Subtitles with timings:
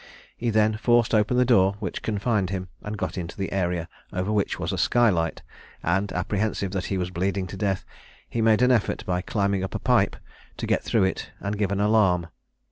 [0.35, 4.31] He then forced open the door which confined him, and got into the area, over
[4.31, 5.43] which was a skylight,
[5.83, 7.85] and, apprehensive that he was bleeding to death,
[8.27, 10.15] he made an effort, by climbing up a pipe,
[10.57, 12.29] to get through it, and give an alarm.